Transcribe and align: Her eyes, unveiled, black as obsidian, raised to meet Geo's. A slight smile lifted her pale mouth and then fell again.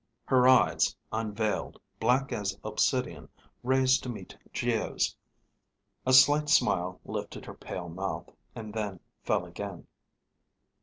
Her 0.25 0.47
eyes, 0.47 0.95
unveiled, 1.11 1.79
black 1.99 2.31
as 2.31 2.57
obsidian, 2.63 3.29
raised 3.61 4.01
to 4.01 4.09
meet 4.09 4.35
Geo's. 4.51 5.15
A 6.07 6.11
slight 6.13 6.49
smile 6.49 6.99
lifted 7.05 7.45
her 7.45 7.53
pale 7.53 7.87
mouth 7.87 8.31
and 8.55 8.73
then 8.73 8.99
fell 9.21 9.45
again. 9.45 9.85